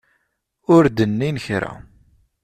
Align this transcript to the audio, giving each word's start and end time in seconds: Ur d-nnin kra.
Ur 0.75 0.83
d-nnin 0.95 1.37
kra. 1.45 1.71